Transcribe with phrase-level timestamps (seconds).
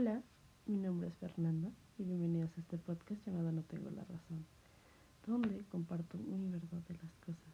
[0.00, 0.22] Hola,
[0.66, 4.46] mi nombre es Fernanda y bienvenidos a este podcast llamado No Tengo la Razón,
[5.26, 7.52] donde comparto mi verdad de las cosas.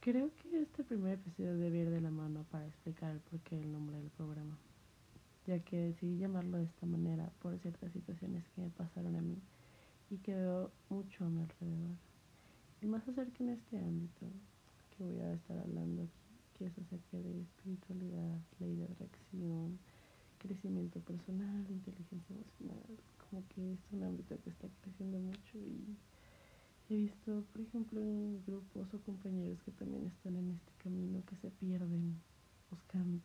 [0.00, 3.70] Creo que este primer episodio debe ir de la mano para explicar el porqué del
[3.70, 4.58] nombre del programa,
[5.46, 9.38] ya que decidí llamarlo de esta manera por ciertas situaciones que me pasaron a mí
[10.10, 11.94] y que veo mucho a mi alrededor.
[12.80, 14.26] Y más acerca en este ámbito
[14.96, 19.78] que voy a estar hablando aquí, que es acerca de espiritualidad, ley de atracción,
[20.42, 22.98] crecimiento personal, inteligencia emocional,
[23.30, 25.96] como que es un ámbito que está creciendo mucho y
[26.90, 31.36] he visto, por ejemplo, en grupos o compañeros que también están en este camino, que
[31.36, 32.20] se pierden
[32.70, 33.20] buscando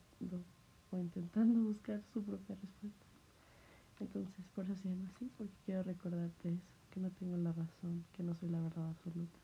[0.92, 3.06] o intentando buscar su propia respuesta.
[4.00, 8.06] Entonces, por eso se llama así, porque quiero recordarte eso, que no tengo la razón,
[8.14, 9.40] que no soy la verdad absoluta,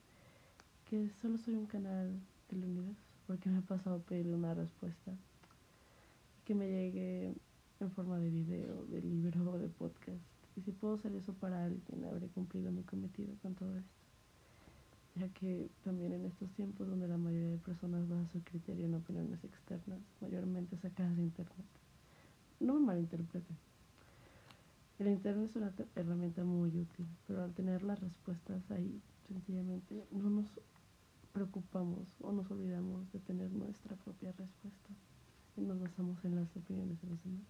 [0.89, 2.19] que solo soy un canal
[2.49, 7.33] del universo, porque me ha pasado pedir una respuesta y que me llegue
[7.79, 10.21] en forma de video, de libro o de podcast.
[10.55, 13.89] Y si puedo hacer eso para alguien, habré cumplido mi cometido con todo esto.
[15.15, 18.93] Ya que también en estos tiempos donde la mayoría de personas basa su criterio en
[18.93, 21.65] opiniones externas, mayormente sacadas de internet.
[22.59, 23.57] No me malinterpreten.
[24.99, 30.29] El internet es una herramienta muy útil, pero al tener las respuestas ahí, sencillamente no
[30.29, 30.45] nos
[31.31, 34.89] preocupamos o nos olvidamos de tener nuestra propia respuesta
[35.57, 37.41] y nos basamos en las opiniones de los demás.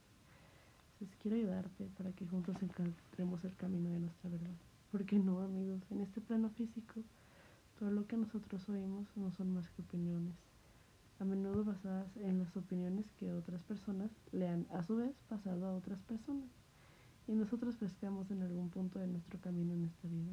[1.04, 4.56] Entonces quiero ayudarte para que juntos encontremos el camino de nuestra verdad.
[4.90, 7.02] Porque no, amigos, en este plano físico,
[7.78, 10.34] todo lo que nosotros oímos no son más que opiniones,
[11.20, 15.66] a menudo basadas en las opiniones que otras personas le han a su vez pasado
[15.66, 16.48] a otras personas.
[17.28, 20.32] Y nosotros pescamos en algún punto de nuestro camino en esta vida.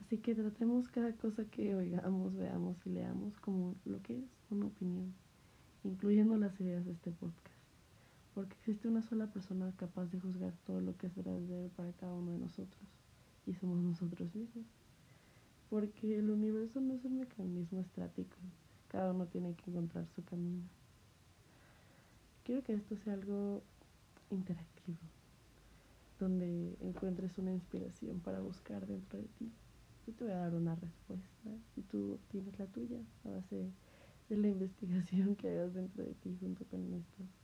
[0.00, 4.64] Así que tratemos cada cosa que oigamos, veamos y leamos como lo que es una
[4.64, 5.12] opinión,
[5.84, 7.49] incluyendo las ideas de este podcast
[8.40, 12.14] porque existe una sola persona capaz de juzgar todo lo que de él para cada
[12.14, 12.88] uno de nosotros,
[13.44, 14.64] y somos nosotros mismos.
[15.68, 18.38] Porque el universo no es un mecanismo estático,
[18.88, 20.62] cada uno tiene que encontrar su camino.
[22.42, 23.62] Quiero que esto sea algo
[24.30, 24.96] interactivo,
[26.18, 29.52] donde encuentres una inspiración para buscar dentro de ti.
[30.06, 33.70] Yo te voy a dar una respuesta y tú tienes la tuya a base
[34.30, 37.39] de la investigación que hagas dentro de ti junto con esto.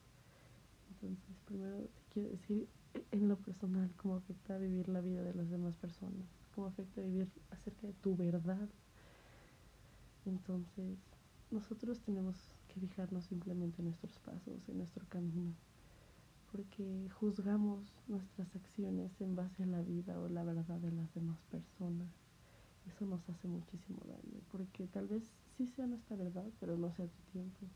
[1.03, 2.69] Entonces, primero te quiero decir
[3.11, 7.29] en lo personal cómo afecta vivir la vida de las demás personas, cómo afecta vivir
[7.51, 8.69] acerca de tu verdad.
[10.25, 10.99] Entonces,
[11.51, 12.37] nosotros tenemos
[12.69, 15.53] que fijarnos simplemente en nuestros pasos, en nuestro camino,
[16.51, 21.39] porque juzgamos nuestras acciones en base a la vida o la verdad de las demás
[21.51, 22.09] personas.
[22.87, 25.23] Eso nos hace muchísimo daño, porque tal vez
[25.57, 27.67] sí sea nuestra verdad, pero no sea tu tiempo.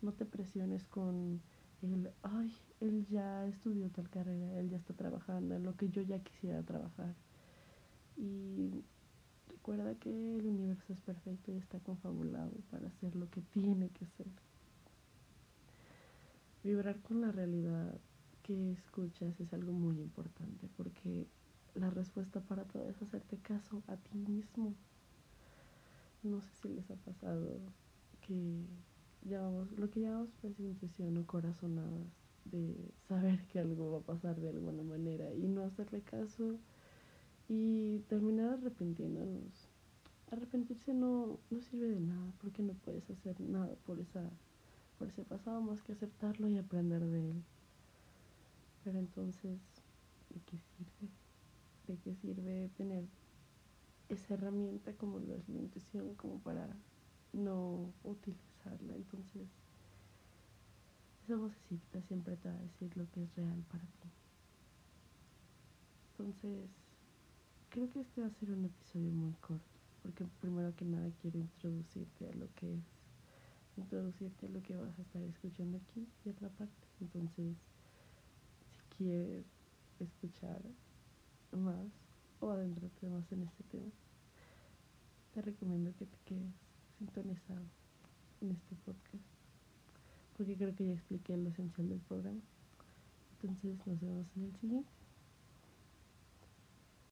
[0.00, 1.40] No te presiones con
[1.82, 6.02] el, ay, él ya estudió tal carrera, él ya está trabajando en lo que yo
[6.02, 7.14] ya quisiera trabajar.
[8.16, 8.84] Y
[9.48, 14.06] recuerda que el universo es perfecto y está confabulado para hacer lo que tiene que
[14.06, 14.26] ser.
[16.64, 17.98] Vibrar con la realidad
[18.42, 21.26] que escuchas es algo muy importante porque
[21.74, 24.74] la respuesta para todo es hacerte caso a ti mismo.
[26.22, 27.60] No sé si les ha pasado
[28.20, 28.64] que
[29.24, 32.06] llamamos, lo que llamamos pues intuición o corazonadas,
[32.44, 32.74] de
[33.08, 36.58] saber que algo va a pasar de alguna manera y no hacerle caso
[37.48, 39.68] y terminar arrepintiéndonos.
[40.30, 44.30] Arrepentirse no, no sirve de nada porque no puedes hacer nada por, esa,
[44.98, 47.42] por ese pasado más que aceptarlo y aprender de él.
[48.82, 49.60] Pero entonces,
[50.30, 51.12] ¿de qué sirve?
[51.86, 53.04] ¿De qué sirve tener
[54.08, 56.66] esa herramienta como lo es la intuición como para
[57.32, 58.94] no utilizarla.
[58.94, 59.48] Entonces,
[61.24, 64.10] esa vocecita siempre te va a decir lo que es real para ti.
[66.10, 66.68] Entonces,
[67.70, 71.38] creo que este va a ser un episodio muy corto, porque primero que nada quiero
[71.38, 72.84] introducirte a lo que es,
[73.76, 76.86] introducirte a lo que vas a estar escuchando aquí y otra parte.
[77.00, 77.56] Entonces,
[78.70, 79.46] si quieres
[80.00, 80.60] escuchar
[81.52, 81.86] más
[82.40, 83.90] o adentrarte más en este tema,
[85.32, 86.52] te recomiendo que te quedes
[87.02, 87.66] sintonizado
[88.40, 89.24] en este podcast,
[90.36, 92.40] porque creo que ya expliqué lo esencial del programa.
[93.32, 95.01] Entonces nos vemos en el siguiente.